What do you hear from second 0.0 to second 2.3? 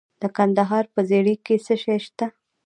د کندهار په ژیړۍ کې څه شی شته؟